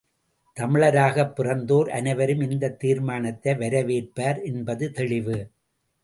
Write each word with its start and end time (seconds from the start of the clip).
தமிழராகப் 0.57 1.33
பிறந்தோர் 1.35 1.89
அனைவரும் 1.89 2.41
இந்தத் 2.41 2.79
தீர்மானத்தை 2.79 3.53
வரவேற்பர் 3.53 4.43
என்பது 4.43 4.91
தெளிவு. 4.91 5.37